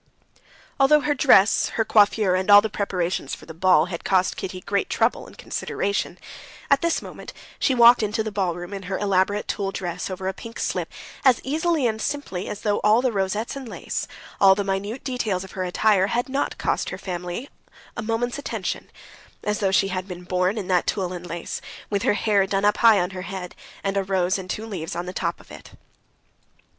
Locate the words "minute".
14.63-15.03